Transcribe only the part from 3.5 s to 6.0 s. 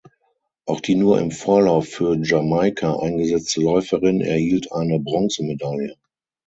Läuferin erhielt eine Bronzemedaille.